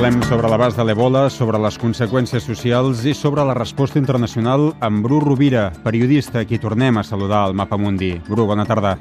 Parlem 0.00 0.22
sobre 0.24 0.48
l'abast 0.48 0.78
de 0.80 0.84
l'Ebola, 0.88 1.26
sobre 1.28 1.58
les 1.60 1.74
conseqüències 1.76 2.46
socials 2.48 3.02
i 3.04 3.12
sobre 3.12 3.42
la 3.44 3.52
resposta 3.52 4.00
internacional 4.00 4.70
amb 4.80 5.02
Bru 5.04 5.18
Rovira, 5.20 5.66
periodista, 5.84 6.40
a 6.40 6.48
qui 6.48 6.56
tornem 6.56 6.96
a 6.96 7.02
saludar 7.04 7.42
al 7.44 7.52
Mapa 7.52 7.76
Mundi. 7.76 8.14
Bru, 8.24 8.46
bona 8.48 8.64
tarda. 8.64 8.94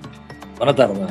Bona 0.58 0.74
tarda. 0.76 1.08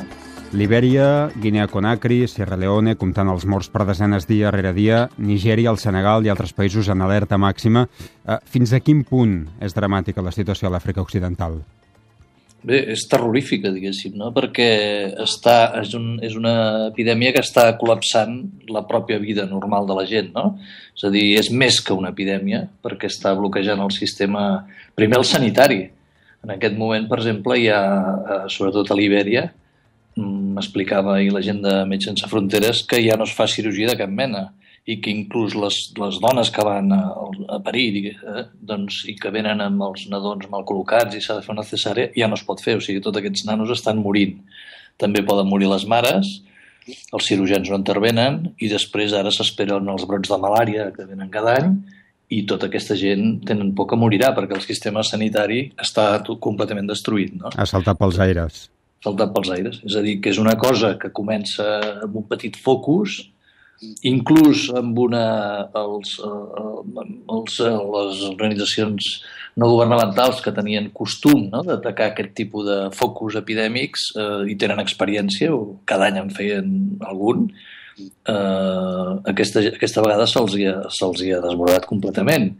Libèria, 0.53 1.31
Guinea-Conakry, 1.41 2.19
Sierra 2.29 2.61
Leone, 2.61 2.93
comptant 3.01 3.33
els 3.33 3.49
morts 3.49 3.73
per 3.73 3.87
desenes 3.89 4.29
dia 4.29 4.53
rere 4.53 4.75
dia, 4.77 5.07
Nigèria, 5.17 5.73
el 5.73 5.81
Senegal 5.81 6.21
i 6.21 6.29
altres 6.29 6.53
països 6.53 6.93
en 6.93 7.01
alerta 7.01 7.41
màxima. 7.41 7.87
Eh, 8.29 8.37
fins 8.45 8.77
a 8.77 8.83
quin 8.85 9.01
punt 9.01 9.39
és 9.57 9.73
dramàtica 9.73 10.21
la 10.21 10.37
situació 10.37 10.69
a 10.69 10.75
l'Àfrica 10.77 11.01
Occidental? 11.01 11.63
Bé, 12.59 12.81
és 12.91 13.05
terrorífica, 13.07 13.69
diguéssim, 13.71 14.17
no? 14.19 14.33
perquè 14.35 14.65
està, 15.23 15.71
és, 15.79 15.93
un, 15.95 16.17
és 16.25 16.33
una 16.35 16.89
epidèmia 16.89 17.31
que 17.31 17.39
està 17.39 17.69
col·lapsant 17.79 18.33
la 18.75 18.81
pròpia 18.87 19.19
vida 19.23 19.45
normal 19.47 19.87
de 19.87 19.95
la 19.95 20.03
gent. 20.09 20.33
No? 20.35 20.57
És 20.91 21.05
a 21.07 21.11
dir, 21.13 21.23
és 21.39 21.51
més 21.55 21.79
que 21.79 21.95
una 21.95 22.11
epidèmia, 22.11 22.65
perquè 22.83 23.07
està 23.07 23.31
bloquejant 23.39 23.79
el 23.85 23.95
sistema, 23.95 24.43
primer 24.99 25.21
el 25.21 25.27
sanitari. 25.29 25.85
En 26.43 26.51
aquest 26.57 26.75
moment, 26.79 27.07
per 27.07 27.21
exemple, 27.21 27.55
hi 27.55 27.69
ha, 27.71 27.79
eh, 27.79 28.43
sobretot 28.51 28.91
a 28.91 28.99
Libèria, 28.99 29.47
m'explicava 30.19 31.15
ahir 31.15 31.31
la 31.31 31.43
gent 31.45 31.61
de 31.63 31.77
Metge 31.87 32.09
Sense 32.09 32.27
Fronteres 32.27 32.83
que 32.83 32.99
ja 33.05 33.15
no 33.15 33.23
es 33.23 33.35
fa 33.35 33.47
cirurgia 33.47 33.87
de 33.87 33.95
cap 33.99 34.11
mena 34.11 34.49
i 34.85 34.97
que 35.03 35.11
inclús 35.11 35.55
les, 35.59 35.77
les 35.99 36.19
dones 36.23 36.51
que 36.53 36.65
van 36.65 36.91
a, 36.95 37.01
a 37.55 37.59
parir 37.65 38.13
eh, 38.13 38.43
doncs, 38.53 39.03
i 39.11 39.15
que 39.19 39.31
venen 39.33 39.61
amb 39.65 39.83
els 39.89 40.07
nadons 40.11 40.49
mal 40.51 40.65
col·locats 40.67 41.17
i 41.17 41.23
s'ha 41.23 41.39
de 41.39 41.45
fer 41.45 41.53
una 41.55 41.65
cesàrea, 41.67 42.13
ja 42.15 42.29
no 42.29 42.39
es 42.39 42.45
pot 42.47 42.63
fer. 42.63 42.77
O 42.79 42.83
sigui, 42.83 43.03
tots 43.03 43.21
aquests 43.21 43.45
nanos 43.49 43.73
estan 43.75 44.01
morint. 44.01 44.39
També 44.99 45.23
poden 45.25 45.49
morir 45.49 45.69
les 45.71 45.85
mares, 45.89 46.39
els 46.89 47.27
cirurgians 47.27 47.69
no 47.69 47.77
intervenen 47.77 48.41
i 48.57 48.69
després 48.71 49.13
ara 49.13 49.31
s'esperen 49.33 49.91
els 49.93 50.07
brots 50.09 50.31
de 50.31 50.39
malària 50.41 50.89
que 50.95 51.05
venen 51.05 51.29
cada 51.29 51.59
any 51.59 51.75
i 52.33 52.41
tota 52.49 52.69
aquesta 52.69 52.97
gent 52.97 53.39
tenen 53.45 53.75
por 53.77 53.87
que 53.89 53.97
morirà 53.99 54.31
perquè 54.37 54.57
el 54.57 54.65
sistema 54.65 55.03
sanitari 55.05 55.63
està 55.81 56.11
completament 56.41 56.89
destruït. 56.89 57.37
No? 57.37 57.53
Ha 57.53 57.69
saltat 57.69 58.01
pels 58.01 58.19
aires 58.25 58.67
saltat 59.03 59.33
pels 59.35 59.51
aires. 59.55 59.81
És 59.87 59.95
a 59.95 60.03
dir, 60.03 60.17
que 60.23 60.31
és 60.33 60.39
una 60.41 60.55
cosa 60.59 60.95
que 60.99 61.13
comença 61.15 61.67
amb 62.05 62.17
un 62.19 62.25
petit 62.29 62.57
focus, 62.59 63.21
inclús 64.07 64.67
amb 64.75 64.97
una, 64.99 65.25
els, 65.77 66.15
eh, 66.19 66.69
els, 67.35 67.59
eh, 67.63 67.75
les 67.95 68.23
organitzacions 68.29 69.09
no 69.59 69.69
governamentals 69.71 70.41
que 70.43 70.53
tenien 70.55 70.89
costum 70.95 71.47
no, 71.51 71.63
d'atacar 71.67 72.11
aquest 72.11 72.33
tipus 72.37 72.67
de 72.67 72.77
focus 72.95 73.39
epidèmics 73.39 74.09
eh, 74.15 74.51
i 74.51 74.57
tenen 74.59 74.81
experiència, 74.83 75.51
o 75.55 75.79
cada 75.89 76.09
any 76.09 76.19
en 76.21 76.33
feien 76.35 76.73
algun, 77.07 77.47
eh, 77.99 79.11
aquesta, 79.31 79.63
aquesta 79.73 80.03
vegada 80.05 80.27
se'ls 80.27 80.57
ha, 80.59 80.75
se 80.91 81.31
ha 81.33 81.43
desbordat 81.45 81.87
completament 81.89 82.51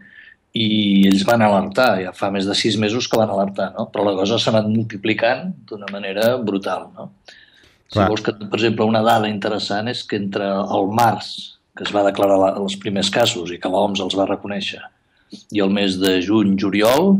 i 0.57 1.05
ells 1.05 1.25
van 1.27 1.43
alertar, 1.45 1.91
ja 2.01 2.13
fa 2.15 2.31
més 2.33 2.47
de 2.49 2.55
sis 2.57 2.79
mesos 2.81 3.07
que 3.07 3.19
van 3.19 3.29
alertar, 3.29 3.69
no? 3.75 3.85
però 3.93 4.07
la 4.07 4.15
cosa 4.17 4.39
s'ha 4.39 4.53
anat 4.55 4.71
multiplicant 4.71 5.51
d'una 5.69 5.91
manera 5.93 6.31
brutal. 6.41 6.87
No? 6.95 7.11
Si 7.89 7.97
vols 7.99 8.21
que, 8.25 8.35
per 8.37 8.59
exemple, 8.59 8.85
una 8.85 9.01
dada 9.05 9.29
interessant 9.31 9.89
és 9.89 10.03
que 10.05 10.19
entre 10.21 10.47
el 10.61 10.91
març, 10.93 11.33
que 11.75 11.85
es 11.87 11.93
va 11.95 12.05
declarar 12.05 12.37
la, 12.37 12.53
els 12.61 12.77
primers 12.81 13.09
casos 13.13 13.51
i 13.53 13.59
que 13.61 13.71
l'OMS 13.71 14.03
els 14.05 14.17
va 14.19 14.27
reconèixer, 14.29 14.81
i 15.53 15.61
el 15.63 15.73
mes 15.73 15.97
de 16.01 16.19
juny-juliol, 16.25 17.15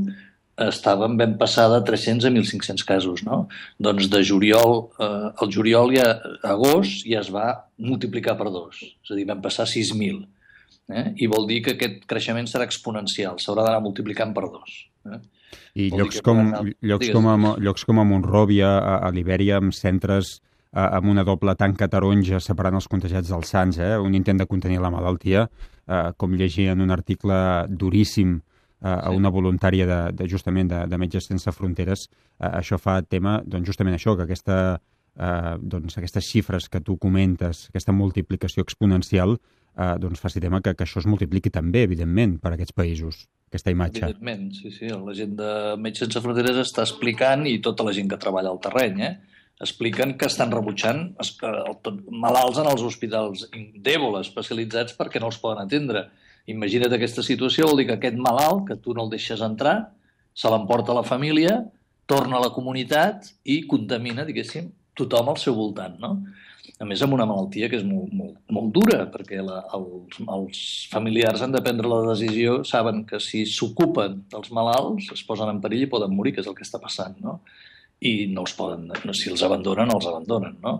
estàvem 0.59 1.15
ben 1.17 1.37
passar 1.39 1.69
de 1.71 1.79
300 1.87 2.27
a 2.27 2.31
1.500 2.33 2.85
casos, 2.85 3.23
no? 3.23 3.45
Doncs 3.79 4.09
de 4.11 4.21
juliol, 4.27 4.89
eh, 4.99 5.29
el 5.43 5.53
juliol 5.55 5.93
i 5.95 6.01
a 6.03 6.09
agost 6.51 7.05
ja 7.07 7.21
es 7.23 7.31
va 7.31 7.47
multiplicar 7.79 8.35
per 8.37 8.49
dos, 8.51 8.81
és 8.83 9.13
a 9.13 9.17
dir, 9.17 9.25
vam 9.29 9.41
passar 9.45 9.65
6.000 9.69 10.19
eh? 10.89 11.05
i 11.15 11.29
vol 11.31 11.47
dir 11.49 11.61
que 11.65 11.77
aquest 11.77 12.03
creixement 12.09 12.49
serà 12.49 12.67
exponencial, 12.67 13.39
s'haurà 13.39 13.65
d'anar 13.65 13.83
multiplicant 13.85 14.35
per 14.35 14.49
dos. 14.49 14.83
Eh? 15.07 15.21
I 15.79 15.89
llocs 15.93 16.19
com, 16.25 16.43
anar... 16.43 16.65
llocs, 16.91 17.09
com 17.15 17.31
a, 17.31 17.55
llocs 17.63 17.87
com 17.87 18.01
a 18.01 18.07
Montròvia, 18.11 18.69
a, 18.77 18.99
a 19.07 19.13
Libèria, 19.15 19.61
amb 19.63 19.75
centres 19.75 20.39
a, 20.71 20.85
amb 20.97 21.09
una 21.09 21.23
doble 21.27 21.55
tanca 21.57 21.89
taronja 21.89 22.39
separant 22.43 22.77
els 22.79 22.87
contagiats 22.91 23.31
dels 23.31 23.49
sants, 23.49 23.79
eh? 23.81 23.95
un 23.97 24.15
intent 24.17 24.39
de 24.41 24.47
contenir 24.49 24.79
la 24.81 24.91
malaltia, 24.93 25.47
eh, 25.87 26.11
com 26.17 26.35
llegia 26.37 26.75
en 26.75 26.85
un 26.85 26.91
article 26.91 27.39
duríssim 27.69 28.37
eh, 28.37 28.87
a 28.87 29.09
una 29.15 29.31
voluntària 29.33 29.87
de, 29.89 29.99
de 30.13 30.29
justament 30.29 30.69
de, 30.71 30.85
de 30.89 31.01
Metges 31.01 31.29
Sense 31.31 31.51
Fronteres, 31.55 32.07
eh, 32.39 32.51
això 32.51 32.79
fa 32.81 32.99
tema, 33.01 33.39
doncs 33.45 33.71
justament 33.71 33.97
això, 33.97 34.15
que 34.17 34.27
aquesta, 34.27 34.59
eh, 35.15 35.55
doncs 35.61 35.97
aquestes 35.97 36.29
xifres 36.29 36.69
que 36.69 36.83
tu 36.85 36.97
comentes, 37.01 37.67
aquesta 37.73 37.95
multiplicació 37.95 38.65
exponencial, 38.65 39.39
eh, 39.75 39.95
doncs 40.01 40.21
faci 40.21 40.43
tema 40.43 40.61
que, 40.61 40.75
que 40.75 40.85
això 40.85 41.01
es 41.01 41.09
multipliqui 41.09 41.51
també, 41.53 41.83
evidentment, 41.87 42.37
per 42.43 42.53
aquests 42.53 42.77
països, 42.77 43.25
aquesta 43.49 43.73
imatge. 43.73 44.05
Evidentment, 44.05 44.51
sí, 44.53 44.71
sí. 44.75 44.93
La 44.93 45.17
gent 45.17 45.33
de 45.39 45.51
Metges 45.81 46.05
Sense 46.05 46.21
Fronteres 46.21 46.61
està 46.61 46.85
explicant, 46.85 47.47
i 47.49 47.57
tota 47.65 47.87
la 47.87 47.95
gent 47.97 48.11
que 48.11 48.21
treballa 48.21 48.53
al 48.53 48.61
terreny, 48.61 49.01
eh, 49.07 49.38
expliquen 49.59 50.15
que 50.17 50.29
estan 50.29 50.51
rebutjant 50.53 51.03
eh, 51.19 51.93
malalts 52.09 52.61
en 52.61 52.69
els 52.71 52.83
hospitals 52.85 53.47
d'èbola 53.53 54.23
especialitzats 54.25 54.95
perquè 54.97 55.21
no 55.21 55.31
els 55.31 55.39
poden 55.41 55.63
atendre. 55.65 56.07
Imagina't 56.49 56.95
aquesta 56.95 57.23
situació, 57.25 57.67
vol 57.69 57.81
dir 57.81 57.89
que 57.89 57.97
aquest 57.99 58.17
malalt, 58.17 58.65
que 58.69 58.79
tu 58.81 58.95
no 58.95 59.05
el 59.05 59.13
deixes 59.13 59.43
entrar, 59.45 59.91
se 60.33 60.49
l'emporta 60.49 60.95
la 60.95 61.05
família, 61.05 61.59
torna 62.09 62.39
a 62.39 62.45
la 62.47 62.53
comunitat 62.55 63.33
i 63.45 63.61
contamina, 63.69 64.25
diguéssim, 64.25 64.71
tothom 64.97 65.29
al 65.33 65.37
seu 65.41 65.55
voltant, 65.57 65.99
no? 66.01 66.15
a 66.79 66.85
més 66.87 67.01
amb 67.03 67.15
una 67.15 67.25
malaltia 67.27 67.67
que 67.67 67.75
és 67.79 67.83
molt, 67.83 68.11
molt, 68.15 68.35
molt 68.55 68.69
dura, 68.75 69.01
perquè 69.11 69.41
la, 69.43 69.59
els, 69.75 70.19
els 70.23 70.61
familiars 70.91 71.41
han 71.43 71.51
de 71.51 71.61
prendre 71.63 71.89
la 71.91 71.99
decisió, 72.07 72.61
saben 72.67 73.03
que 73.09 73.19
si 73.23 73.43
s'ocupen 73.49 74.21
dels 74.31 74.51
malalts 74.55 75.09
es 75.15 75.23
posen 75.27 75.51
en 75.51 75.59
perill 75.63 75.83
i 75.83 75.89
poden 75.91 76.15
morir, 76.15 76.33
que 76.35 76.43
és 76.43 76.47
el 76.47 76.55
que 76.55 76.63
està 76.63 76.79
passant, 76.79 77.17
no? 77.25 77.41
I 78.05 78.13
no 78.31 78.45
els 78.45 78.55
poden, 78.55 78.87
no, 78.89 79.15
si 79.17 79.31
els 79.31 79.43
abandonen, 79.43 79.91
els 79.91 80.07
abandonen, 80.07 80.57
no? 80.63 80.79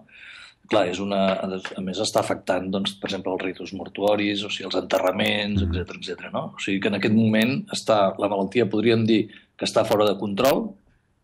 Clar, 0.70 0.84
és 0.92 1.00
una, 1.02 1.24
a 1.42 1.82
més 1.82 1.98
està 2.04 2.22
afectant, 2.22 2.68
doncs, 2.70 2.94
per 3.02 3.10
exemple, 3.10 3.34
els 3.34 3.42
ritus 3.42 3.72
mortuoris, 3.74 4.44
o 4.46 4.52
sigui, 4.54 4.68
els 4.70 4.78
enterraments, 4.78 5.64
etc 5.66 5.82
mm. 5.82 6.04
etc. 6.04 6.28
no? 6.36 6.44
O 6.54 6.62
sigui 6.62 6.84
que 6.84 6.92
en 6.92 7.00
aquest 7.00 7.16
moment 7.18 7.56
està, 7.74 8.04
la 8.22 8.30
malaltia 8.30 8.70
podríem 8.70 9.08
dir 9.10 9.24
que 9.58 9.66
està 9.66 9.84
fora 9.90 10.06
de 10.06 10.14
control, 10.20 10.68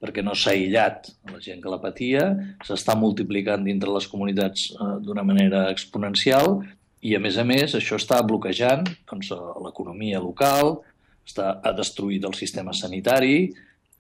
perquè 0.02 0.24
no 0.26 0.34
s'ha 0.38 0.56
aïllat 0.56 1.12
la 1.32 1.40
gent 1.44 1.62
que 1.64 1.72
la 1.72 1.80
patia, 1.84 2.26
s'està 2.66 2.98
multiplicant 3.00 3.64
dintre 3.66 3.94
les 3.94 4.08
comunitats 4.12 4.72
eh, 4.74 4.90
d'una 5.06 5.24
manera 5.26 5.68
exponencial 5.74 6.60
i, 7.06 7.16
a 7.16 7.22
més 7.22 7.38
a 7.38 7.46
més, 7.48 7.78
això 7.78 8.00
està 8.02 8.20
bloquejant 8.26 8.86
doncs, 9.08 9.32
l'economia 9.64 10.22
local, 10.24 10.80
està, 11.26 11.56
ha 11.62 11.74
destruït 11.78 12.26
el 12.28 12.36
sistema 12.38 12.74
sanitari 12.74 13.38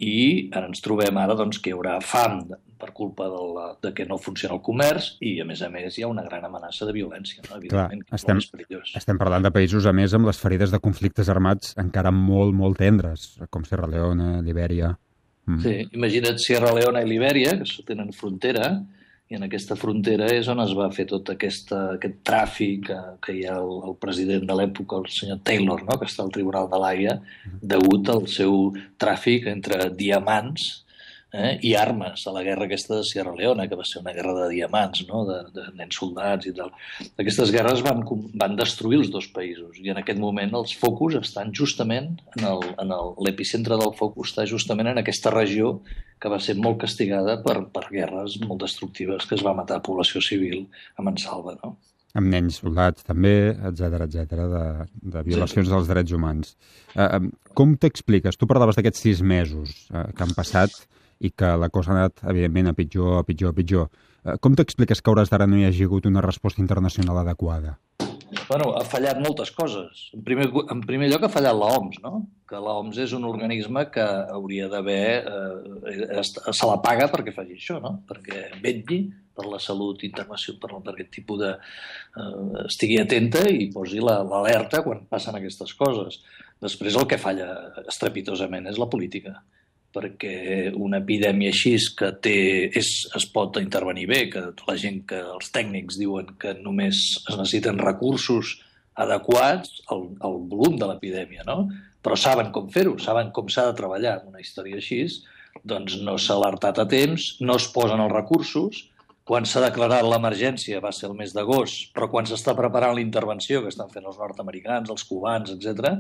i 0.03 0.50
ara 0.51 0.67
ens 0.67 0.83
trobem 0.83 1.17
ara 1.17 1.35
doncs, 1.39 1.61
que 1.63 1.72
hi 1.72 1.75
haurà 1.75 2.00
fam 2.03 2.41
per 2.75 2.89
culpa 2.91 3.29
de, 3.31 3.44
la, 3.56 3.67
de 3.81 3.94
que 3.95 4.06
no 4.07 4.17
funciona 4.19 4.57
el 4.57 4.61
comerç 4.63 5.13
i, 5.23 5.38
a 5.39 5.45
més 5.47 5.61
a 5.63 5.69
més, 5.72 5.95
hi 5.95 6.03
ha 6.03 6.09
una 6.11 6.25
gran 6.25 6.44
amenaça 6.44 6.88
de 6.88 6.95
violència. 6.95 7.41
No? 7.47 7.61
Evidentment, 7.61 8.03
Clar, 8.03 8.19
estem, 8.19 8.41
estem 9.00 9.22
parlant 9.22 9.47
de 9.47 9.53
països, 9.55 9.88
a 9.88 9.94
més, 9.95 10.13
amb 10.17 10.28
les 10.28 10.39
ferides 10.41 10.73
de 10.73 10.81
conflictes 10.84 11.31
armats 11.31 11.72
encara 11.81 12.11
molt, 12.11 12.51
molt 12.57 12.79
tendres, 12.84 13.31
com 13.50 13.67
Serra 13.67 13.89
Leona, 13.91 14.38
Libèria... 14.45 14.91
Mm. 15.45 15.61
Sí, 15.61 15.73
imagina't 15.94 16.39
Sierra 16.41 16.72
Leona 16.73 17.03
i 17.05 17.07
Libèria, 17.07 17.51
que 17.61 17.84
tenen 17.85 18.09
frontera, 18.17 18.72
i 19.29 19.37
en 19.37 19.45
aquesta 19.47 19.77
frontera 19.79 20.27
és 20.29 20.47
on 20.51 20.61
es 20.61 20.73
va 20.77 20.91
fer 20.93 21.07
tot 21.09 21.31
aquesta, 21.33 21.79
aquest 21.95 22.19
tràfic 22.27 22.85
que, 22.91 22.97
que 23.25 23.33
hi 23.33 23.45
ha 23.49 23.57
el, 23.57 23.71
el 23.89 23.95
president 24.01 24.45
de 24.45 24.57
l'època, 24.57 24.99
el 25.01 25.09
senyor 25.09 25.39
Taylor, 25.47 25.81
no? 25.87 25.97
que 25.97 26.05
està 26.05 26.21
al 26.25 26.33
Tribunal 26.35 26.69
de 26.69 26.81
l'AIA, 26.81 27.15
degut 27.73 28.11
al 28.13 28.27
seu 28.29 28.69
tràfic 29.01 29.49
entre 29.49 29.89
diamants 29.97 30.84
eh? 31.33 31.57
i 31.61 31.73
armes 31.75 32.25
a 32.27 32.33
la 32.35 32.43
guerra 32.43 32.66
aquesta 32.66 32.99
de 32.99 33.07
Sierra 33.07 33.33
Leona, 33.35 33.67
que 33.67 33.77
va 33.79 33.85
ser 33.87 34.01
una 34.01 34.13
guerra 34.16 34.33
de 34.41 34.49
diamants, 34.53 35.05
no? 35.09 35.23
de, 35.27 35.39
de 35.55 35.66
nens 35.77 35.97
soldats 35.99 36.49
i 36.49 36.53
tal. 36.57 36.72
Aquestes 37.22 37.53
guerres 37.55 37.83
van, 37.85 38.03
van 38.41 38.57
destruir 38.59 39.01
els 39.01 39.11
dos 39.13 39.27
països 39.35 39.79
i 39.81 39.91
en 39.93 40.01
aquest 40.01 40.22
moment 40.22 40.55
els 40.61 40.75
focus 40.79 41.19
estan 41.22 41.53
justament 41.55 42.13
en 42.41 42.93
l'epicentre 43.25 43.79
del 43.81 43.95
focus 43.97 44.33
està 44.33 44.47
justament 44.49 44.91
en 44.91 45.01
aquesta 45.01 45.33
regió 45.33 45.79
que 46.22 46.31
va 46.31 46.39
ser 46.39 46.55
molt 46.59 46.79
castigada 46.83 47.39
per, 47.43 47.59
per 47.73 47.87
guerres 47.91 48.39
molt 48.45 48.63
destructives 48.63 49.28
que 49.28 49.35
es 49.37 49.43
va 49.45 49.55
matar 49.57 49.83
població 49.85 50.23
civil 50.23 50.66
a 50.95 51.05
Mansalva. 51.05 51.57
No? 51.63 51.75
amb 52.16 52.31
nens 52.31 52.61
soldats 52.61 53.03
també, 53.03 53.51
etc 53.67 54.05
etc 54.05 54.43
de, 54.51 54.66
de 55.16 55.23
violacions 55.28 55.67
sí. 55.67 55.71
dels 55.73 55.89
drets 55.89 56.16
humans. 56.16 56.53
Uh, 56.95 57.28
com 57.57 57.75
t'expliques? 57.79 58.39
Tu 58.39 58.47
parlaves 58.47 58.79
d'aquests 58.79 59.03
sis 59.03 59.19
mesos 59.19 59.73
uh, 59.91 60.07
que 60.16 60.23
han 60.23 60.31
passat 60.37 60.71
i 61.20 61.32
que 61.32 61.56
la 61.58 61.70
cosa 61.70 61.94
ha 61.94 61.97
anat, 62.00 62.23
evidentment, 62.29 62.72
a 62.72 62.76
pitjor, 62.78 63.20
a 63.20 63.26
pitjor, 63.28 63.53
a 63.53 63.58
pitjor. 63.58 63.90
Eh, 64.26 64.38
com 64.41 64.56
t'expliques 64.58 65.02
que 65.02 65.12
hores 65.12 65.32
d'ara 65.32 65.47
no 65.47 65.59
hi 65.59 65.67
hagi 65.67 65.88
hagut 65.88 66.08
una 66.09 66.23
resposta 66.26 66.62
internacional 66.62 67.22
adequada? 67.22 67.78
Bueno, 68.47 68.72
ha 68.78 68.84
fallat 68.85 69.20
moltes 69.22 69.52
coses. 69.53 70.09
En 70.14 70.23
primer, 70.26 70.47
en 70.73 70.82
primer 70.85 71.08
lloc 71.09 71.26
ha 71.26 71.32
fallat 71.32 71.56
l'OMS, 71.56 72.00
no? 72.03 72.26
que 72.50 72.59
l'OMS 72.62 73.00
és 73.06 73.14
un 73.17 73.26
organisme 73.29 73.85
que 73.94 74.06
hauria 74.06 74.67
d'haver... 74.70 75.06
Eh, 75.26 76.23
se 76.26 76.70
la 76.70 76.79
paga 76.84 77.08
perquè 77.14 77.34
faci 77.35 77.58
això, 77.58 77.79
no? 77.82 78.00
perquè 78.09 78.47
vetlli 78.64 79.06
per 79.35 79.47
la 79.52 79.59
salut 79.59 80.03
internacional, 80.08 80.59
per, 80.62 80.82
per 80.84 80.94
aquest 80.94 81.12
tipus 81.20 81.41
de... 81.41 81.52
Eh, 82.17 82.66
estigui 82.66 83.00
atenta 83.02 83.46
i 83.50 83.70
posi 83.73 84.03
l'alerta 84.03 84.82
la, 84.82 84.85
quan 84.88 85.06
passen 85.09 85.38
aquestes 85.40 85.73
coses. 85.79 86.22
Després 86.66 86.97
el 86.97 87.08
que 87.09 87.22
falla 87.22 87.50
estrepitosament 87.85 88.72
és 88.72 88.82
la 88.82 88.90
política 88.91 89.40
perquè 89.95 90.35
una 90.75 90.99
epidèmia 91.03 91.53
així 91.53 91.73
que 91.97 92.11
té, 92.23 92.37
és, 92.75 92.91
es 93.15 93.25
pot 93.31 93.59
intervenir 93.61 94.05
bé, 94.11 94.21
que 94.33 94.43
la 94.67 94.77
gent 94.79 95.01
que 95.09 95.21
els 95.37 95.51
tècnics 95.55 95.99
diuen 96.01 96.35
que 96.41 96.53
només 96.59 97.01
es 97.23 97.35
necessiten 97.35 97.79
recursos 97.79 98.57
adequats 98.95 99.81
al, 99.91 100.09
al 100.23 100.39
volum 100.51 100.77
de 100.79 100.89
l'epidèmia, 100.89 101.47
no? 101.47 101.69
però 102.05 102.17
saben 102.19 102.51
com 102.53 102.67
fer-ho, 102.69 102.99
saben 103.01 103.31
com 103.33 103.47
s'ha 103.49 103.69
de 103.71 103.77
treballar 103.79 104.19
en 104.19 104.33
una 104.33 104.43
història 104.43 104.77
així, 104.77 105.01
doncs 105.65 105.97
no 106.05 106.19
s'ha 106.21 106.35
alertat 106.37 106.83
a 106.83 106.85
temps, 106.91 107.31
no 107.41 107.55
es 107.57 107.65
posen 107.73 108.03
els 108.03 108.13
recursos, 108.13 108.83
quan 109.25 109.45
s'ha 109.49 109.63
declarat 109.63 110.05
l'emergència? 110.05 110.79
Va 110.83 110.91
ser 110.93 111.07
el 111.09 111.16
mes 111.17 111.31
d'agost, 111.33 111.87
però 111.97 112.07
quan 112.11 112.27
s'està 112.29 112.53
preparant 112.57 112.93
la 112.93 113.01
intervenció 113.01 113.63
que 113.63 113.72
estan 113.73 113.89
fent 113.89 114.05
els 114.05 114.19
nord-americans, 114.22 114.91
els 114.93 115.05
cubans, 115.09 115.49
etc, 115.55 115.95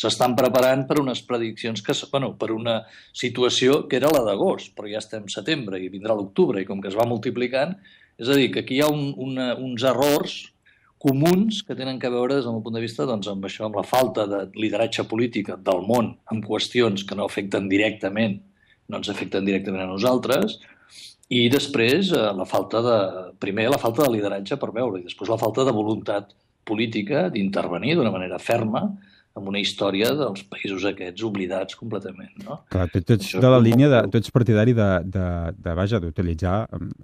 s'estan 0.00 0.32
preparant 0.38 0.86
per 0.88 0.96
unes 1.02 1.20
prediccions 1.28 1.84
que, 1.84 1.96
bueno, 2.12 2.32
per 2.40 2.48
una 2.56 2.78
situació 3.12 3.82
que 3.88 4.00
era 4.00 4.12
la 4.14 4.24
d'agost, 4.24 4.72
però 4.76 4.88
ja 4.88 5.02
estem 5.04 5.28
setembre 5.28 5.76
i 5.76 5.90
vindrà 5.92 6.16
l'octubre 6.16 6.62
i 6.62 6.68
com 6.68 6.80
que 6.80 6.88
es 6.88 6.96
va 6.96 7.08
multiplicant, 7.10 7.76
és 8.16 8.32
a 8.32 8.40
dir, 8.40 8.48
que 8.54 8.64
aquí 8.64 8.80
hi 8.80 8.82
ha 8.84 8.88
un, 8.88 9.12
una, 9.28 9.52
uns 9.60 9.84
errors 9.84 10.40
comuns 11.00 11.62
que 11.64 11.76
tenen 11.76 12.00
que 12.00 12.08
veure 12.12 12.36
des 12.36 12.48
del 12.48 12.56
meu 12.56 12.64
punt 12.64 12.76
de 12.76 12.84
vista 12.84 13.04
doncs, 13.08 13.28
amb 13.28 13.44
això, 13.44 13.68
amb 13.68 13.76
la 13.76 13.84
falta 13.84 14.24
de 14.28 14.46
lideratge 14.56 15.04
polític 15.08 15.52
del 15.68 15.84
món 15.88 16.14
en 16.32 16.40
qüestions 16.44 17.04
que 17.04 17.16
no 17.16 17.28
afecten 17.28 17.68
directament, 17.68 18.40
no 18.88 19.00
ens 19.00 19.12
afecten 19.12 19.44
directament 19.44 19.84
a 19.84 19.92
nosaltres, 19.92 20.58
i 21.30 21.44
després, 21.52 22.10
eh, 22.10 22.30
la 22.34 22.46
falta 22.48 22.82
de, 22.82 22.98
primer, 23.42 23.68
la 23.70 23.78
falta 23.78 24.02
de 24.02 24.10
lideratge 24.16 24.58
per 24.58 24.72
veure, 24.74 24.98
i 24.98 25.06
després 25.06 25.30
la 25.30 25.38
falta 25.38 25.64
de 25.66 25.74
voluntat 25.74 26.34
política 26.66 27.28
d'intervenir 27.30 27.96
d'una 27.96 28.12
manera 28.14 28.38
ferma 28.42 28.88
amb 29.38 29.46
una 29.46 29.60
història 29.62 30.10
dels 30.18 30.42
països 30.50 30.84
aquests 30.90 31.22
oblidats 31.22 31.76
completament. 31.78 32.32
No? 32.42 32.58
Clar, 32.72 32.88
tu, 32.90 33.02
tu 33.06 33.14
ets 33.14 33.28
Això 33.28 33.42
de 33.42 33.52
la 33.52 33.60
línia, 33.62 33.88
de, 33.92 34.00
tu 34.10 34.18
ets 34.18 34.32
partidari 34.34 34.74
de, 34.74 34.88
de, 35.06 35.26
de 35.54 35.74
vaja, 35.78 36.00
d'utilitzar 36.02 36.56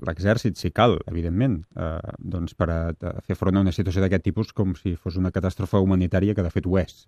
l'exèrcit, 0.08 0.58
si 0.58 0.72
cal, 0.74 0.98
evidentment, 1.06 1.60
eh, 1.78 2.16
doncs 2.18 2.58
per 2.58 2.68
a, 2.74 2.80
a 2.90 3.14
fer 3.22 3.38
front 3.38 3.60
a 3.60 3.62
una 3.62 3.74
situació 3.74 4.02
d'aquest 4.02 4.26
tipus 4.26 4.50
com 4.56 4.74
si 4.78 4.96
fos 4.98 5.20
una 5.22 5.30
catàstrofe 5.34 5.78
humanitària 5.78 6.34
que 6.34 6.44
de 6.44 6.52
fet 6.52 6.66
ho 6.66 6.80
és. 6.82 7.04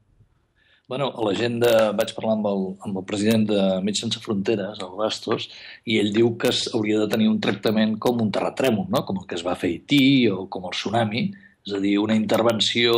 Bueno, 0.89 1.11
a 1.13 1.21
l'agenda 1.21 1.71
vaig 1.93 2.15
parlar 2.17 2.39
amb 2.39 2.47
el, 2.49 2.63
amb 2.87 2.97
el 2.97 3.05
president 3.05 3.43
de 3.51 3.65
Mig 3.85 3.99
Sense 3.99 4.23
Fronteres, 4.25 4.79
el 4.81 4.95
Bastos, 4.97 5.45
i 5.85 5.99
ell 6.01 6.15
diu 6.15 6.31
que 6.41 6.49
hauria 6.73 7.03
de 7.03 7.09
tenir 7.13 7.27
un 7.29 7.43
tractament 7.45 7.99
com 8.01 8.23
un 8.25 8.31
terratrèmol, 8.33 8.87
no? 8.95 9.03
com 9.05 9.19
el 9.21 9.27
que 9.29 9.37
es 9.37 9.45
va 9.45 9.57
fer 9.61 9.69
a 9.69 9.75
Haití 9.75 10.07
o 10.33 10.47
com 10.49 10.65
el 10.65 10.73
tsunami, 10.73 11.27
és 11.69 11.75
a 11.77 11.83
dir, 11.83 11.99
una 12.01 12.17
intervenció 12.17 12.97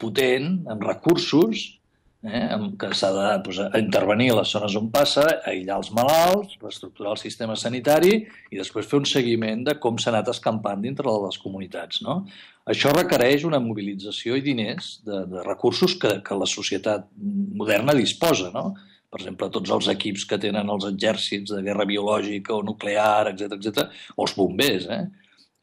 potent 0.00 0.48
amb 0.72 0.88
recursos 0.88 1.66
eh, 2.24 2.58
que 2.78 2.90
s'ha 2.94 3.10
de 3.14 3.28
pues, 3.44 3.60
intervenir 3.78 4.32
a 4.32 4.40
les 4.40 4.52
zones 4.54 4.76
on 4.80 4.90
passa, 4.94 5.24
aïllar 5.46 5.78
els 5.82 5.92
malalts, 5.94 6.56
reestructurar 6.62 7.14
el 7.14 7.20
sistema 7.22 7.56
sanitari 7.56 8.12
i 8.50 8.58
després 8.58 8.88
fer 8.90 9.00
un 9.00 9.08
seguiment 9.08 9.64
de 9.68 9.78
com 9.82 9.98
s'ha 9.98 10.10
anat 10.12 10.32
escampant 10.34 10.82
dintre 10.82 11.06
de 11.06 11.24
les 11.26 11.38
comunitats. 11.42 12.02
No? 12.02 12.20
Això 12.68 12.92
requereix 12.94 13.46
una 13.48 13.62
mobilització 13.62 14.36
i 14.36 14.44
diners 14.44 14.98
de, 15.06 15.24
de 15.30 15.46
recursos 15.46 15.96
que, 16.00 16.18
que 16.24 16.38
la 16.38 16.48
societat 16.48 17.08
moderna 17.16 17.96
disposa. 17.96 18.52
No? 18.54 18.72
per 19.08 19.22
exemple, 19.22 19.46
tots 19.48 19.70
els 19.72 19.86
equips 19.88 20.26
que 20.28 20.36
tenen 20.36 20.68
els 20.68 20.84
exèrcits 20.84 21.54
de 21.54 21.62
guerra 21.64 21.86
biològica 21.88 22.52
o 22.52 22.64
nuclear, 22.64 23.30
etc 23.30 23.54
etc, 23.56 23.86
o 24.16 24.26
els 24.26 24.34
bombers. 24.36 24.84
Eh? 24.92 25.04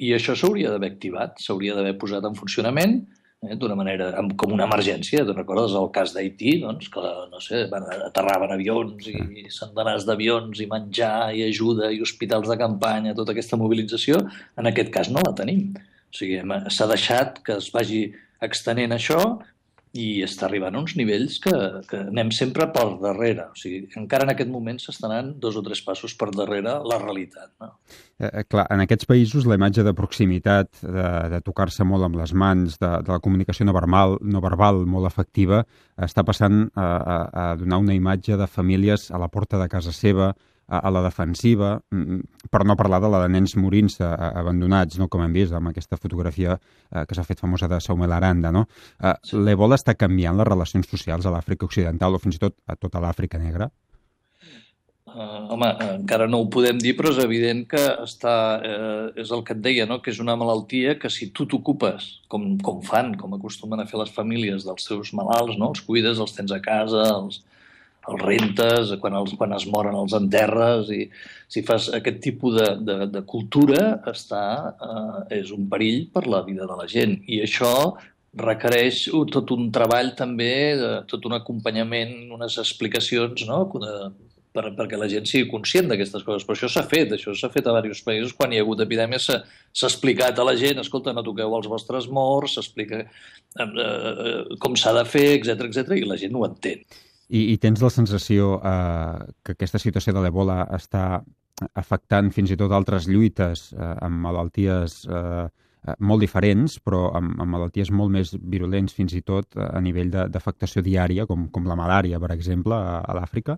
I 0.02 0.16
això 0.16 0.34
s'hauria 0.34 0.72
d'haver 0.74 0.90
activat, 0.96 1.38
s'hauria 1.44 1.76
d'haver 1.78 1.94
posat 2.02 2.26
en 2.26 2.38
funcionament 2.40 2.98
eh, 3.44 3.56
d'una 3.60 3.78
manera, 3.80 4.12
com 4.40 4.54
una 4.56 4.68
emergència. 4.70 5.24
Te'n 5.26 5.40
recordes 5.40 5.76
el 5.80 5.90
cas 5.96 6.14
d'Haití, 6.16 6.60
doncs, 6.64 6.92
que, 6.94 7.04
no 7.32 7.42
sé, 7.44 7.66
van, 7.72 7.88
aterraven 8.10 8.56
avions 8.56 9.10
i, 9.12 9.48
centenars 9.54 10.08
d'avions 10.08 10.62
i 10.62 10.70
menjar 10.72 11.34
i 11.36 11.44
ajuda 11.48 11.92
i 11.92 12.02
hospitals 12.06 12.52
de 12.52 12.60
campanya, 12.62 13.16
tota 13.18 13.36
aquesta 13.36 13.60
mobilització, 13.62 14.22
en 14.60 14.72
aquest 14.72 14.94
cas 14.94 15.12
no 15.14 15.24
la 15.26 15.36
tenim. 15.38 15.74
O 15.76 16.16
sigui, 16.16 16.40
s'ha 16.72 16.88
deixat 16.92 17.42
que 17.46 17.60
es 17.60 17.72
vagi 17.76 18.06
extenent 18.46 18.94
això 18.96 19.20
i 19.96 20.06
està 20.26 20.50
arribant 20.50 20.76
a 20.76 20.82
uns 20.84 20.96
nivells 21.00 21.38
que, 21.44 21.54
que 21.88 22.02
anem 22.10 22.32
sempre 22.36 22.68
per 22.76 22.86
darrere. 23.02 23.48
O 23.54 23.60
sigui, 23.60 23.86
encara 24.00 24.28
en 24.28 24.34
aquest 24.34 24.52
moment 24.52 24.80
s'estan 24.82 25.14
anant 25.14 25.30
dos 25.42 25.56
o 25.56 25.64
tres 25.66 25.82
passos 25.86 26.16
per 26.20 26.30
darrere 26.36 26.76
la 26.84 26.98
realitat. 27.00 27.54
No? 27.64 27.72
Eh, 28.20 28.28
eh, 28.28 28.44
clar, 28.50 28.66
en 28.76 28.84
aquests 28.84 29.08
països 29.08 29.48
la 29.48 29.58
imatge 29.60 29.86
de 29.88 29.96
proximitat, 29.96 30.72
de, 30.84 31.08
de 31.32 31.40
tocar-se 31.46 31.88
molt 31.88 32.08
amb 32.08 32.20
les 32.20 32.36
mans, 32.36 32.76
de, 32.82 32.92
de 33.08 33.14
la 33.14 33.22
comunicació 33.24 33.68
no 33.68 33.76
verbal, 33.76 34.18
no 34.22 34.44
verbal 34.44 34.84
molt 34.90 35.08
efectiva, 35.08 35.64
està 35.96 36.26
passant 36.28 36.66
a, 36.76 36.88
a, 36.88 37.18
a 37.32 37.48
donar 37.60 37.80
una 37.86 37.96
imatge 37.96 38.36
de 38.40 38.50
famílies 38.52 39.10
a 39.12 39.22
la 39.22 39.32
porta 39.32 39.62
de 39.62 39.70
casa 39.72 39.96
seva, 39.96 40.34
a, 40.68 40.80
a 40.80 40.92
la 40.92 41.04
defensiva, 41.06 41.76
mm, 41.92 42.50
per 42.52 42.64
no 42.66 42.78
parlar 42.80 43.02
de 43.04 43.12
la 43.12 43.22
de 43.26 43.32
nens 43.36 43.56
morins 43.60 44.00
eh, 44.02 44.10
abandonats, 44.42 45.00
no? 45.02 45.10
com 45.12 45.24
hem 45.26 45.34
vist 45.36 45.54
amb 45.54 45.72
aquesta 45.72 46.00
fotografia 46.02 46.58
eh, 46.58 47.06
que 47.06 47.16
s'ha 47.16 47.26
fet 47.28 47.42
famosa 47.44 47.70
de 47.72 47.80
Saumel 47.82 48.14
Aranda. 48.16 48.52
No? 48.56 48.66
Eh, 49.00 49.16
sí. 49.24 49.38
L'Ebola 49.38 49.80
està 49.80 49.98
canviant 50.00 50.38
les 50.38 50.50
relacions 50.50 50.90
socials 50.90 51.26
a 51.26 51.34
l'Àfrica 51.34 51.68
Occidental 51.70 52.16
o 52.16 52.22
fins 52.22 52.40
i 52.40 52.46
tot 52.46 52.58
a 52.68 52.78
tota 52.80 53.04
l'Àfrica 53.04 53.42
Negra? 53.42 53.70
Uh, 55.16 55.46
home, 55.54 55.68
encara 55.94 56.26
no 56.28 56.42
ho 56.42 56.48
podem 56.52 56.80
dir, 56.82 56.92
però 56.98 57.12
és 57.14 57.20
evident 57.24 57.62
que 57.72 57.80
està, 58.04 58.34
eh, 58.68 59.22
és 59.22 59.30
el 59.32 59.46
que 59.48 59.54
et 59.56 59.62
deia, 59.64 59.86
no? 59.88 60.02
que 60.04 60.10
és 60.12 60.18
una 60.20 60.34
malaltia 60.36 60.98
que 61.00 61.12
si 61.14 61.30
tu 61.32 61.46
t'ocupes, 61.48 62.08
com, 62.28 62.50
com 62.66 62.82
fan, 62.84 63.14
com 63.16 63.38
acostumen 63.38 63.80
a 63.80 63.86
fer 63.88 64.02
les 64.02 64.12
famílies 64.12 64.66
dels 64.68 64.90
seus 64.90 65.14
malalts, 65.16 65.56
no? 65.62 65.70
els 65.72 65.86
cuides, 65.88 66.20
els 66.20 66.36
tens 66.36 66.52
a 66.52 66.60
casa, 66.66 67.06
els, 67.14 67.40
els 68.12 68.22
rentes, 68.22 68.96
quan, 69.02 69.16
els, 69.20 69.36
quan 69.40 69.56
es 69.58 69.68
moren 69.72 69.98
els 69.98 70.16
enterres, 70.18 70.92
i 70.94 71.08
si 71.52 71.64
fas 71.66 71.90
aquest 71.98 72.20
tipus 72.24 72.58
de, 72.58 72.68
de, 72.88 72.98
de 73.14 73.24
cultura, 73.30 73.86
està, 74.12 74.44
eh, 74.76 75.40
és 75.42 75.54
un 75.56 75.70
perill 75.72 76.06
per 76.14 76.26
la 76.32 76.44
vida 76.46 76.68
de 76.70 76.78
la 76.78 76.90
gent. 76.92 77.18
I 77.26 77.42
això 77.46 77.72
requereix 78.36 79.06
tot 79.32 79.56
un 79.56 79.70
treball 79.74 80.14
també, 80.20 80.54
de, 80.80 80.94
tot 81.10 81.26
un 81.30 81.38
acompanyament, 81.40 82.16
unes 82.36 82.60
explicacions, 82.62 83.46
no?, 83.50 83.64
de, 83.82 83.96
per, 84.56 84.70
perquè 84.78 85.00
la 85.00 85.10
gent 85.12 85.28
sigui 85.28 85.50
conscient 85.52 85.90
d'aquestes 85.92 86.24
coses. 86.26 86.46
Però 86.48 86.56
això 86.58 86.70
s'ha 86.72 86.86
fet, 86.88 87.16
això 87.16 87.36
s'ha 87.36 87.52
fet 87.54 87.68
a 87.68 87.76
diversos 87.76 88.06
països. 88.08 88.36
Quan 88.38 88.54
hi 88.54 88.62
ha 88.62 88.66
hagut 88.66 88.84
epidèmies 88.86 89.28
s'ha 89.28 89.90
explicat 89.90 90.40
a 90.40 90.48
la 90.48 90.56
gent, 90.60 90.80
escolta, 90.84 91.14
no 91.16 91.26
toqueu 91.26 91.58
els 91.58 91.68
vostres 91.72 92.08
morts, 92.20 92.56
s'explica 92.56 93.02
eh, 93.04 93.66
eh, 93.66 94.38
com 94.62 94.78
s'ha 94.80 94.96
de 95.00 95.04
fer, 95.10 95.28
etc 95.40 95.68
etc 95.68 96.00
i 96.00 96.08
la 96.08 96.20
gent 96.22 96.38
ho 96.38 96.46
entén. 96.48 96.86
I, 97.30 97.42
i 97.54 97.58
tens 97.58 97.82
la 97.82 97.90
sensació 97.90 98.60
eh, 98.60 99.26
que 99.44 99.56
aquesta 99.56 99.82
situació 99.82 100.14
de 100.14 100.22
l'Ebola 100.26 100.62
està 100.76 101.24
afectant 101.74 102.32
fins 102.36 102.52
i 102.52 102.58
tot 102.60 102.74
altres 102.76 103.08
lluites 103.10 103.70
eh, 103.74 103.92
amb 104.06 104.20
malalties 104.28 104.98
eh, 105.08 105.46
eh, 105.46 105.96
molt 106.00 106.22
diferents, 106.26 106.78
però 106.84 107.08
amb, 107.18 107.38
amb 107.42 107.56
malalties 107.58 107.92
molt 107.92 108.14
més 108.14 108.36
virulents 108.36 108.94
fins 108.94 109.16
i 109.16 109.24
tot 109.26 109.58
a 109.58 109.80
nivell 109.82 110.12
d'afectació 110.14 110.84
diària, 110.86 111.26
com, 111.26 111.48
com 111.50 111.70
la 111.70 111.80
malària, 111.80 112.20
per 112.22 112.34
exemple, 112.36 112.76
a, 112.76 113.00
a 113.02 113.18
l'Àfrica? 113.18 113.58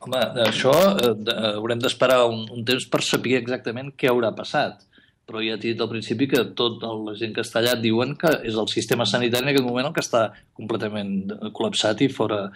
Home, 0.00 0.20
això 0.46 0.72
eh, 0.96 1.14
haurem 1.54 1.80
d'esperar 1.80 2.22
un, 2.28 2.46
un 2.54 2.64
temps 2.68 2.86
per 2.92 3.02
saber 3.04 3.36
exactament 3.40 3.92
què 3.96 4.08
haurà 4.12 4.30
passat 4.36 4.86
però 5.30 5.44
ja 5.46 5.54
t'he 5.56 5.70
dit 5.70 5.80
al 5.80 5.90
principi 5.92 6.26
que 6.26 6.42
tot 6.58 6.82
la 6.82 7.14
gent 7.18 7.32
que 7.36 7.44
està 7.46 7.62
allà 7.62 7.76
diuen 7.78 8.16
que 8.18 8.32
és 8.42 8.58
el 8.58 8.66
sistema 8.72 9.06
sanitari 9.06 9.46
en 9.46 9.54
aquest 9.54 9.66
moment 9.68 9.86
el 9.86 9.94
que 9.94 10.02
està 10.02 10.26
completament 10.58 11.14
col·lapsat 11.54 12.02
i 12.02 12.10
fora 12.10 12.48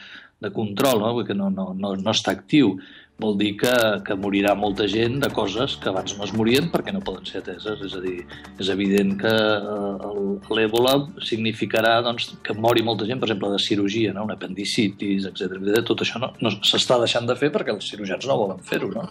de 0.43 0.51
control, 0.51 1.01
no? 1.01 1.25
que 1.25 1.35
no, 1.35 1.49
no, 1.51 1.73
no, 1.79 1.95
no 1.97 2.13
està 2.13 2.35
actiu. 2.35 2.75
Vol 3.23 3.37
dir 3.39 3.53
que, 3.61 3.73
que 4.03 4.17
morirà 4.19 4.57
molta 4.59 4.89
gent 4.91 5.21
de 5.23 5.29
coses 5.31 5.77
que 5.79 5.87
abans 5.87 6.17
no 6.19 6.27
es 6.27 6.33
morien 6.35 6.67
perquè 6.73 6.91
no 6.93 7.03
poden 7.07 7.29
ser 7.29 7.45
ateses. 7.45 7.85
És 7.87 7.95
a 7.95 8.03
dir, 8.03 8.17
és 8.59 8.71
evident 8.75 9.15
que 9.21 9.31
eh, 9.31 10.25
l'èbola 10.59 10.97
significarà 11.23 12.01
doncs, 12.03 12.33
que 12.43 12.59
mori 12.59 12.83
molta 12.83 13.07
gent, 13.07 13.23
per 13.23 13.31
exemple, 13.31 13.53
de 13.55 13.63
cirurgia, 13.63 14.13
no? 14.17 14.27
un 14.27 14.35
apendicitis, 14.35 15.31
etc. 15.31 15.63
Tot 15.87 16.03
això 16.03 16.21
no, 16.23 16.33
no 16.43 16.55
s'està 16.59 16.99
deixant 17.05 17.31
de 17.31 17.39
fer 17.39 17.55
perquè 17.55 17.77
els 17.77 17.95
cirurgians 17.95 18.27
no 18.27 18.41
volen 18.43 18.67
fer-ho. 18.67 18.91
No? 18.99 19.07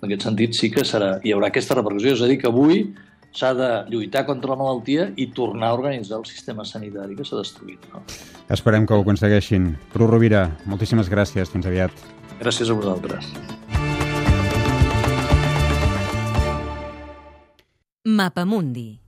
En 0.00 0.08
aquest 0.08 0.24
sentit 0.24 0.56
sí 0.56 0.70
que 0.72 0.80
serà, 0.88 1.18
hi 1.20 1.34
haurà 1.34 1.50
aquesta 1.50 1.76
repercussió. 1.76 2.14
És 2.16 2.22
a 2.24 2.28
dir, 2.30 2.38
que 2.40 2.48
avui 2.48 2.86
s'ha 3.36 3.50
de 3.54 3.68
lluitar 3.92 4.24
contra 4.26 4.54
la 4.54 4.56
malaltia 4.56 5.10
i 5.20 5.26
tornar 5.36 5.68
a 5.70 5.76
organitzar 5.76 6.18
el 6.18 6.24
sistema 6.26 6.64
sanitari 6.64 7.18
que 7.18 7.26
s'ha 7.28 7.36
destruït. 7.36 7.84
No? 7.92 8.00
Esperem 8.48 8.88
que 8.88 8.96
ho 8.96 9.04
aconsegueixin. 9.04 9.74
Bru 9.92 10.08
Rovira, 10.08 10.46
moltíssimes 10.64 11.12
gràcies. 11.12 11.52
Fins 11.52 11.68
aviat. 11.68 11.92
Gràcies 12.40 12.72
a 12.72 12.78
vosaltres. 12.80 13.28
Mapamundi 18.08 18.99